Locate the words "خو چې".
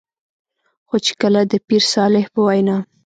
0.87-1.13